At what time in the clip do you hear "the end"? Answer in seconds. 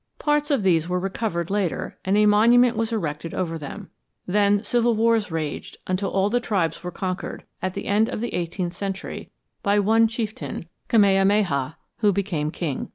7.75-8.09